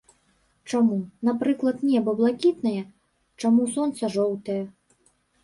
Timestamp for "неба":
1.89-2.15